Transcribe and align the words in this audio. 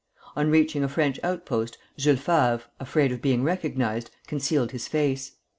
On 0.35 0.49
reaching 0.49 0.83
a 0.83 0.89
French 0.89 1.19
outpost 1.21 1.77
Jules 1.95 2.19
Favre, 2.21 2.63
afraid 2.79 3.11
of 3.11 3.21
being 3.21 3.43
recognized, 3.43 4.09
concealed 4.25 4.71
his 4.71 4.87
face. 4.87 5.33